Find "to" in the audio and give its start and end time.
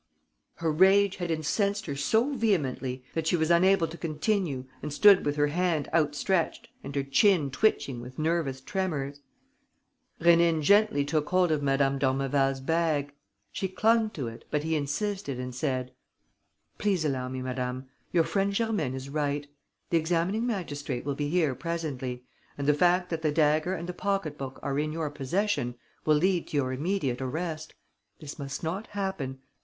3.87-3.99, 14.09-14.27, 26.47-26.57